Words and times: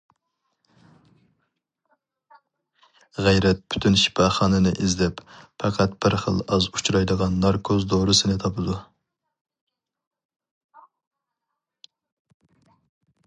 غەيرەت 3.25 3.59
پۈتۈن 3.73 3.97
شىپاخانىنى 4.03 4.71
ئىزدەپ، 4.87 5.21
پەقەت 5.65 5.93
بىر 6.05 6.15
خىل 6.23 6.41
ئاز 6.57 6.67
ئۇچرايدىغان 6.71 7.37
ناركوز 7.45 7.85
دورىسىنى 7.91 8.37
تاپىدۇ. 8.45 8.79